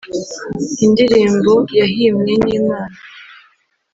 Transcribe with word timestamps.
indirimbo 0.85 1.53
yahimwe 1.79 2.31
n’Imana 2.45 2.95